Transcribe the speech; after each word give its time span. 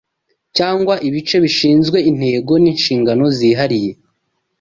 cyangwa 0.57 0.93
ibice 1.07 1.37
bishinzwe 1.45 1.97
intego 2.09 2.51
ninshingano 2.61 3.23
zihariye 3.37 3.91